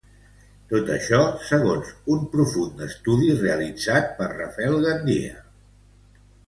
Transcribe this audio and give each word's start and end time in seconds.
Tot 0.69 0.87
això 0.93 1.19
segons 1.49 1.91
un 2.15 2.25
profund 2.33 2.83
estudi 2.89 3.31
realitzat 3.45 4.13
per 4.23 4.33
Rafael 4.35 4.79
Gandia. 4.89 5.41